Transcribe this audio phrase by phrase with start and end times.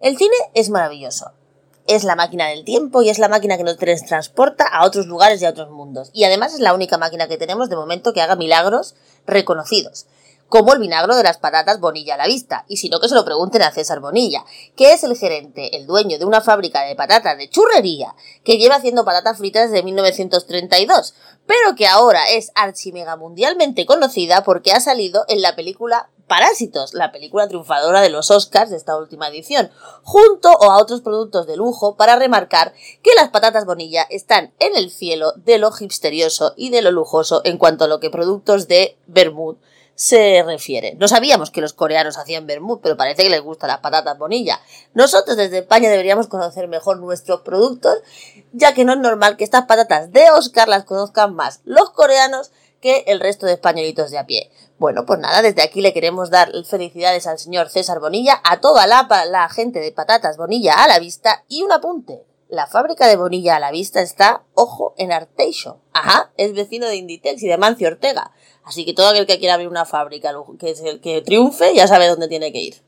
[0.00, 1.32] El cine es maravilloso.
[1.86, 5.42] Es la máquina del tiempo y es la máquina que nos transporta a otros lugares
[5.42, 6.10] y a otros mundos.
[6.12, 8.94] Y además es la única máquina que tenemos de momento que haga milagros
[9.26, 10.06] reconocidos
[10.48, 13.14] como el vinagro de las patatas Bonilla a la vista, y si no que se
[13.14, 14.44] lo pregunten a César Bonilla,
[14.76, 18.76] que es el gerente, el dueño de una fábrica de patatas de churrería, que lleva
[18.76, 21.14] haciendo patatas fritas desde 1932,
[21.46, 27.10] pero que ahora es archimega mundialmente conocida porque ha salido en la película Parásitos, la
[27.10, 29.70] película triunfadora de los Oscars de esta última edición,
[30.02, 34.90] junto a otros productos de lujo para remarcar que las patatas Bonilla están en el
[34.90, 38.98] cielo de lo hipsterioso y de lo lujoso en cuanto a lo que productos de
[39.06, 39.56] Bermud
[39.98, 40.94] se refiere.
[40.94, 44.60] No sabíamos que los coreanos hacían vermut, pero parece que les gustan las patatas bonilla.
[44.94, 47.98] Nosotros desde España deberíamos conocer mejor nuestros productos,
[48.52, 52.52] ya que no es normal que estas patatas de Oscar las conozcan más los coreanos
[52.80, 54.50] que el resto de españolitos de a pie.
[54.78, 58.86] Bueno, pues nada, desde aquí le queremos dar felicidades al señor César Bonilla, a toda
[58.86, 62.24] la, la gente de patatas Bonilla a la vista y un apunte.
[62.48, 65.80] La fábrica de Bonilla a la vista está, ojo, en Arteixo.
[65.92, 68.32] Ajá, es vecino de Inditex y de Mancio Ortega.
[68.64, 71.86] Así que todo aquel que quiera abrir una fábrica que, es el que triunfe ya
[71.86, 72.87] sabe dónde tiene que ir.